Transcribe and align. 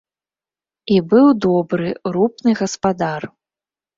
І 0.93 0.97
быў 1.11 1.27
добры, 1.45 1.91
рупны 2.17 2.51
гаспадар. 2.61 3.21